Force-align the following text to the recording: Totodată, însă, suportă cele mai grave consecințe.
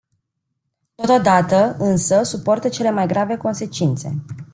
Totodată, 0.95 1.75
însă, 1.79 2.23
suportă 2.23 2.69
cele 2.69 2.89
mai 2.91 3.07
grave 3.07 3.37
consecințe. 3.37 4.23